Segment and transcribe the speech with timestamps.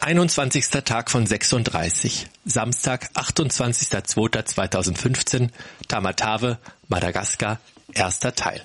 [0.00, 0.68] 21.
[0.84, 5.48] Tag von 36, Samstag, 28.02.2015,
[5.88, 7.58] Tamatave, Madagaskar,
[7.92, 8.62] erster Teil.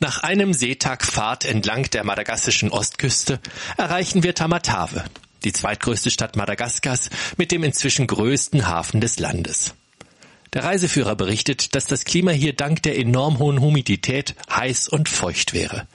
[0.00, 3.40] Nach einem Seetag Fahrt entlang der madagassischen Ostküste
[3.76, 5.04] erreichen wir Tamatave,
[5.44, 9.74] die zweitgrößte Stadt Madagaskars mit dem inzwischen größten Hafen des Landes.
[10.54, 15.52] Der Reiseführer berichtet, dass das Klima hier dank der enorm hohen Humidität heiß und feucht
[15.52, 15.86] wäre.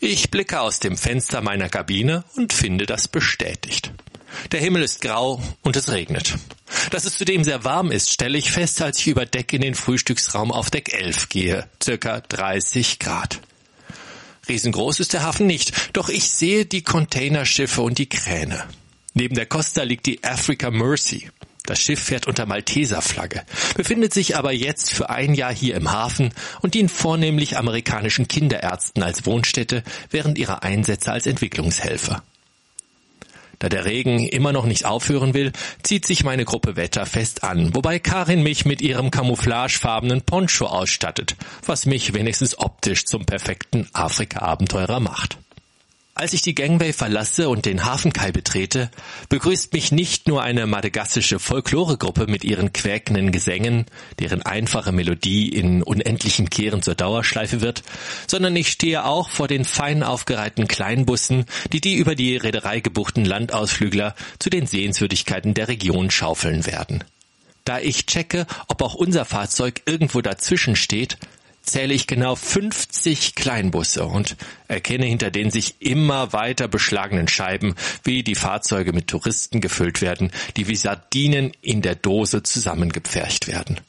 [0.00, 3.92] Ich blicke aus dem Fenster meiner Kabine und finde das bestätigt.
[4.52, 6.34] Der Himmel ist grau und es regnet.
[6.90, 9.74] Dass es zudem sehr warm ist, stelle ich fest, als ich über Deck in den
[9.74, 13.40] Frühstücksraum auf Deck 11 gehe, circa 30 Grad.
[14.48, 18.64] Riesengroß ist der Hafen nicht, doch ich sehe die Containerschiffe und die Kräne.
[19.14, 21.28] Neben der Costa liegt die Africa Mercy.
[21.68, 23.42] Das Schiff fährt unter Malteserflagge,
[23.76, 26.32] befindet sich aber jetzt für ein Jahr hier im Hafen
[26.62, 32.22] und dient vornehmlich amerikanischen Kinderärzten als Wohnstätte während ihrer Einsätze als Entwicklungshelfer.
[33.58, 37.74] Da der Regen immer noch nicht aufhören will, zieht sich meine Gruppe Wetter fest an,
[37.74, 45.00] wobei Karin mich mit ihrem camouflagefarbenen Poncho ausstattet, was mich wenigstens optisch zum perfekten Afrika-Abenteurer
[45.00, 45.36] macht.
[46.18, 48.90] Als ich die Gangway verlasse und den Hafenkai betrete,
[49.28, 53.86] begrüßt mich nicht nur eine madagassische Folkloregruppe mit ihren quäkenden Gesängen,
[54.18, 57.84] deren einfache Melodie in unendlichen Kehren zur Dauerschleife wird,
[58.26, 63.24] sondern ich stehe auch vor den fein aufgereihten Kleinbussen, die die über die Reederei gebuchten
[63.24, 67.04] Landausflügler zu den Sehenswürdigkeiten der Region schaufeln werden.
[67.64, 71.16] Da ich checke, ob auch unser Fahrzeug irgendwo dazwischen steht,
[71.70, 74.36] zähle ich genau 50 Kleinbusse und
[74.68, 77.74] erkenne hinter den sich immer weiter beschlagenen Scheiben,
[78.04, 83.80] wie die Fahrzeuge mit Touristen gefüllt werden, die wie Sardinen in der Dose zusammengepfercht werden.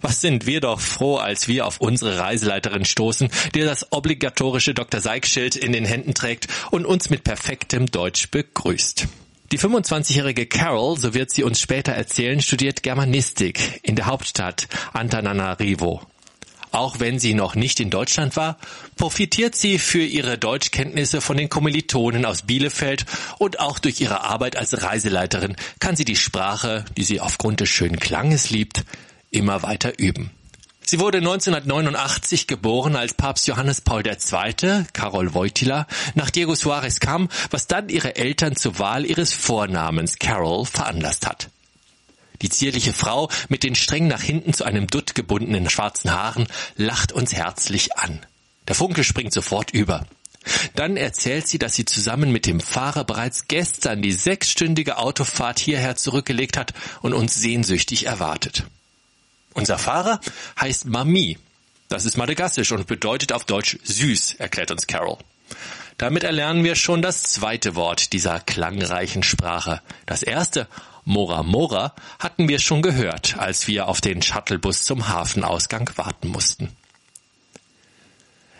[0.00, 5.00] Was sind wir doch froh, als wir auf unsere Reiseleiterin stoßen, die das obligatorische Dr.
[5.00, 9.06] Seig-Schild in den Händen trägt und uns mit perfektem Deutsch begrüßt.
[9.52, 16.02] Die 25-jährige Carol, so wird sie uns später erzählen, studiert Germanistik in der Hauptstadt Antananarivo.
[16.72, 18.58] Auch wenn sie noch nicht in Deutschland war,
[18.96, 23.06] profitiert sie für ihre Deutschkenntnisse von den Kommilitonen aus Bielefeld
[23.38, 27.68] und auch durch ihre Arbeit als Reiseleiterin kann sie die Sprache, die sie aufgrund des
[27.68, 28.84] schönen Klanges liebt,
[29.30, 30.30] immer weiter üben.
[30.88, 37.28] Sie wurde 1989 geboren, als Papst Johannes Paul II., Karol Wojtyla, nach Diego Suarez kam,
[37.50, 41.48] was dann ihre Eltern zur Wahl ihres Vornamens Carol veranlasst hat.
[42.42, 47.12] Die zierliche Frau mit den streng nach hinten zu einem Dutt gebundenen schwarzen Haaren lacht
[47.12, 48.20] uns herzlich an.
[48.68, 50.06] Der Funke springt sofort über.
[50.74, 55.96] Dann erzählt sie, dass sie zusammen mit dem Fahrer bereits gestern die sechsstündige Autofahrt hierher
[55.96, 58.64] zurückgelegt hat und uns sehnsüchtig erwartet.
[59.54, 60.20] Unser Fahrer
[60.60, 61.38] heißt Mami.
[61.88, 65.18] Das ist madagassisch und bedeutet auf Deutsch süß, erklärt uns Carol.
[65.98, 69.80] Damit erlernen wir schon das zweite Wort dieser klangreichen Sprache.
[70.04, 70.68] Das erste
[71.08, 76.72] Mora Mora hatten wir schon gehört, als wir auf den Shuttlebus zum Hafenausgang warten mussten.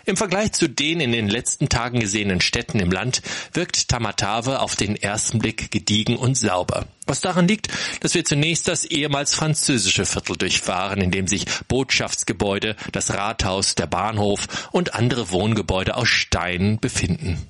[0.04, 3.20] Im Vergleich zu den in den letzten Tagen gesehenen Städten im Land
[3.52, 6.86] wirkt Tamatave auf den ersten Blick gediegen und sauber.
[7.06, 7.66] Was daran liegt,
[7.98, 13.88] dass wir zunächst das ehemals französische Viertel durchfahren, in dem sich Botschaftsgebäude, das Rathaus, der
[13.88, 17.48] Bahnhof und andere Wohngebäude aus Stein befinden.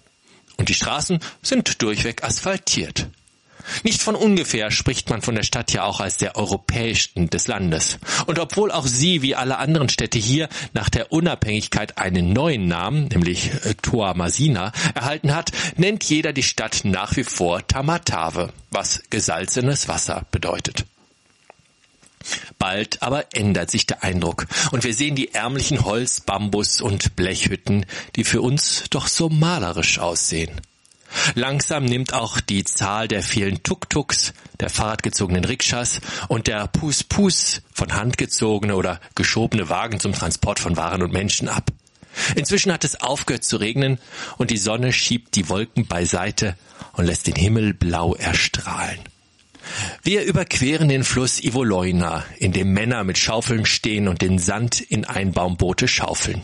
[0.57, 3.09] Und die Straßen sind durchweg asphaltiert.
[3.83, 7.99] Nicht von ungefähr spricht man von der Stadt ja auch als der europäischsten des Landes.
[8.27, 13.09] Und obwohl auch sie, wie alle anderen Städte hier, nach der Unabhängigkeit einen neuen Namen,
[13.09, 19.89] nämlich äh, Tuamasina, erhalten hat, nennt jeder die Stadt nach wie vor Tamatave, was gesalzenes
[19.89, 20.85] Wasser bedeutet.
[22.59, 27.87] Bald aber ändert sich der Eindruck und wir sehen die ärmlichen Holz-, Bambus- und Blechhütten,
[28.17, 30.61] die für uns doch so malerisch aussehen.
[31.35, 37.95] Langsam nimmt auch die Zahl der vielen Tuk-Tuks, der fahrradgezogenen Rikschas und der Pus-Pus von
[37.95, 41.71] handgezogene oder geschobene Wagen zum Transport von Waren und Menschen ab.
[42.35, 43.99] Inzwischen hat es aufgehört zu regnen
[44.39, 46.57] und die Sonne schiebt die Wolken beiseite
[46.95, 49.01] und lässt den Himmel blau erstrahlen.
[50.03, 55.05] Wir überqueren den Fluss Ivoloina, in dem Männer mit Schaufeln stehen und den Sand in
[55.05, 56.41] Einbaumboote schaufeln.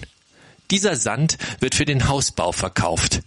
[0.71, 3.23] Dieser Sand wird für den Hausbau verkauft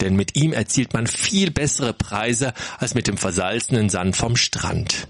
[0.00, 5.08] denn mit ihm erzielt man viel bessere Preise als mit dem versalzenen Sand vom Strand.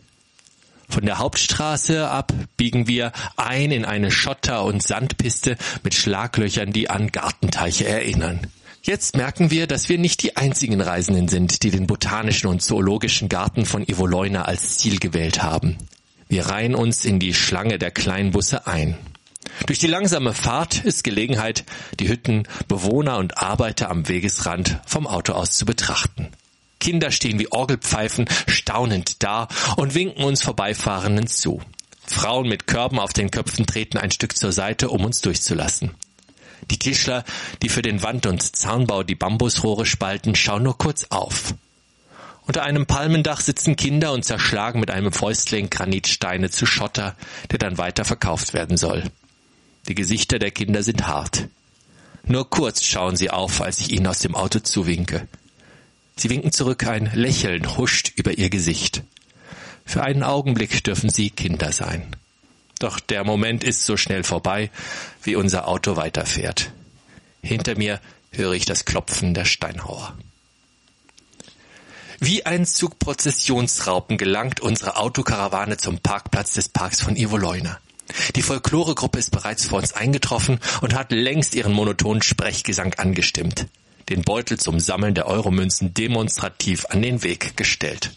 [0.89, 6.89] Von der Hauptstraße ab biegen wir ein in eine Schotter- und Sandpiste mit Schlaglöchern, die
[6.89, 8.41] an Gartenteiche erinnern.
[8.83, 13.29] Jetzt merken wir, dass wir nicht die einzigen Reisenden sind, die den botanischen und zoologischen
[13.29, 15.77] Garten von Ivoleuna als Ziel gewählt haben.
[16.29, 18.97] Wir reihen uns in die Schlange der Kleinbusse ein.
[19.65, 21.65] Durch die langsame Fahrt ist Gelegenheit,
[21.99, 26.29] die Hütten, Bewohner und Arbeiter am Wegesrand vom Auto aus zu betrachten.
[26.79, 31.63] Kinder stehen wie Orgelpfeifen staunend da und winken uns Vorbeifahrenden zu.
[32.07, 35.93] Frauen mit Körben auf den Köpfen treten ein Stück zur Seite, um uns durchzulassen.
[36.71, 37.25] Die Tischler,
[37.63, 41.55] die für den Wand- und Zaunbau die Bambusrohre spalten, schauen nur kurz auf.
[42.47, 47.17] Unter einem Palmendach sitzen Kinder und zerschlagen mit einem Fäustling Granitsteine zu Schotter,
[47.51, 49.03] der dann weiter verkauft werden soll.
[49.89, 51.49] Die Gesichter der Kinder sind hart.
[52.25, 55.29] Nur kurz schauen sie auf, als ich ihnen aus dem Auto zuwinke.
[56.17, 59.03] Sie winken zurück, ein Lächeln huscht über ihr Gesicht.
[59.85, 62.17] Für einen Augenblick dürfen sie Kinder sein.
[62.79, 64.71] Doch der Moment ist so schnell vorbei,
[65.23, 66.73] wie unser Auto weiterfährt.
[67.43, 68.01] Hinter mir
[68.33, 70.17] höre ich das Klopfen der Steinhauer.
[72.19, 77.79] Wie ein Zug Prozessionsraupen gelangt unsere Autokarawane zum Parkplatz des Parks von Ivo Leuner.
[78.35, 83.67] Die Folkloregruppe ist bereits vor uns eingetroffen und hat längst ihren monotonen Sprechgesang angestimmt,
[84.09, 88.13] den Beutel zum Sammeln der Euromünzen demonstrativ an den Weg gestellt.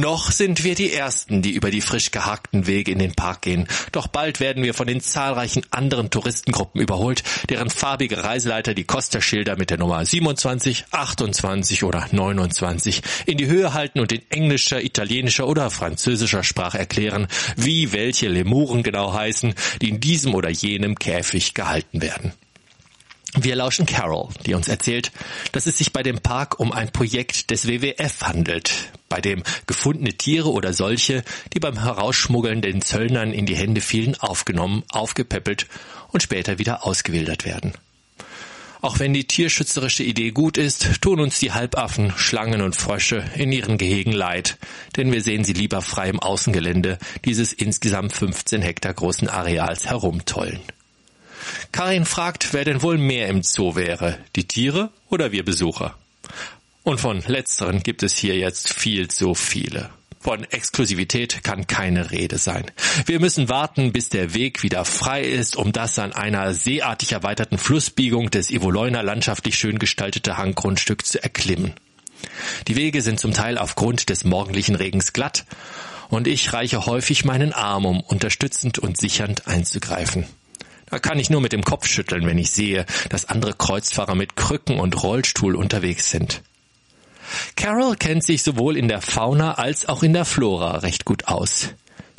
[0.00, 3.66] Noch sind wir die Ersten, die über die frisch geharkten Wege in den Park gehen.
[3.90, 9.56] Doch bald werden wir von den zahlreichen anderen Touristengruppen überholt, deren farbige Reiseleiter die Costa-Schilder
[9.56, 15.48] mit der Nummer 27, 28 oder 29 in die Höhe halten und in englischer, italienischer
[15.48, 21.54] oder französischer Sprache erklären, wie welche Lemuren genau heißen, die in diesem oder jenem Käfig
[21.54, 22.34] gehalten werden.
[23.34, 25.12] Wir lauschen Carol, die uns erzählt,
[25.52, 28.72] dass es sich bei dem Park um ein Projekt des WWF handelt,
[29.10, 31.22] bei dem gefundene Tiere oder solche,
[31.52, 35.66] die beim Herausschmuggeln den Zöllnern in die Hände fielen, aufgenommen, aufgepäppelt
[36.10, 37.74] und später wieder ausgewildert werden.
[38.80, 43.52] Auch wenn die tierschützerische Idee gut ist, tun uns die Halbaffen, Schlangen und Frösche in
[43.52, 44.56] ihren Gehegen leid,
[44.96, 50.60] denn wir sehen sie lieber frei im Außengelände dieses insgesamt 15 Hektar großen Areals herumtollen.
[51.72, 55.96] Karin fragt, wer denn wohl mehr im Zoo wäre, die Tiere oder wir Besucher?
[56.82, 59.90] Und von letzteren gibt es hier jetzt viel zu viele.
[60.20, 62.64] Von Exklusivität kann keine Rede sein.
[63.06, 67.56] Wir müssen warten, bis der Weg wieder frei ist, um das an einer seeartig erweiterten
[67.56, 71.74] Flussbiegung des Ivoleuner landschaftlich schön gestaltete Hanggrundstück zu erklimmen.
[72.66, 75.44] Die Wege sind zum Teil aufgrund des morgendlichen Regens glatt
[76.08, 80.26] und ich reiche häufig meinen Arm, um unterstützend und sichernd einzugreifen.
[80.90, 84.36] Da kann ich nur mit dem Kopf schütteln, wenn ich sehe, dass andere Kreuzfahrer mit
[84.36, 86.42] Krücken und Rollstuhl unterwegs sind.
[87.56, 91.70] Carol kennt sich sowohl in der Fauna als auch in der Flora recht gut aus.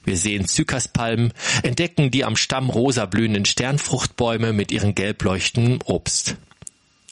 [0.04, 1.34] Wir sehen Zykaspalmen,
[1.64, 6.36] entdecken die am Stamm rosa blühenden Sternfruchtbäume mit ihren gelb leuchtenden Obst.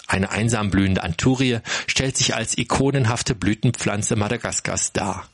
[0.08, 5.28] Eine einsam blühende Anturie stellt sich als ikonenhafte Blütenpflanze Madagaskars dar.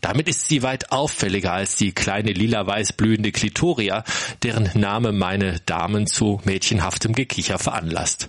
[0.00, 4.04] Damit ist sie weit auffälliger als die kleine lila-weiß blühende Klitoria,
[4.42, 8.28] deren Name meine Damen zu mädchenhaftem Gekicher veranlasst.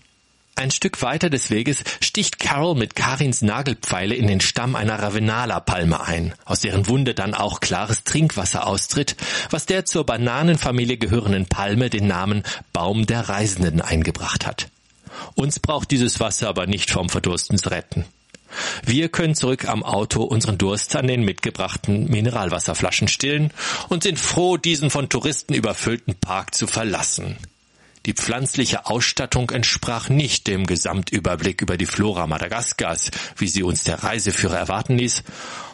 [0.59, 6.01] Ein Stück weiter des Weges sticht Carol mit Karins Nagelpfeile in den Stamm einer Ravenala-Palme
[6.01, 9.15] ein, aus deren Wunde dann auch klares Trinkwasser austritt,
[9.51, 12.43] was der zur Bananenfamilie gehörenden Palme den Namen
[12.73, 14.67] Baum der Reisenden eingebracht hat.
[15.35, 18.03] Uns braucht dieses Wasser aber nicht vom Verdursten zu retten.
[18.85, 23.51] Wir können zurück am Auto unseren Durst an den mitgebrachten Mineralwasserflaschen stillen
[23.89, 27.37] und sind froh, diesen von Touristen überfüllten Park zu verlassen.
[28.05, 34.03] Die pflanzliche Ausstattung entsprach nicht dem Gesamtüberblick über die Flora Madagaskars, wie sie uns der
[34.03, 35.23] Reiseführer erwarten ließ,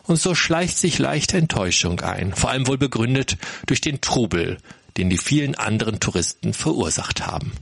[0.03, 4.58] und so schleicht sich leichte Enttäuschung ein, vor allem wohl begründet durch den Trubel,
[4.98, 7.53] den die vielen anderen Touristen verursacht haben.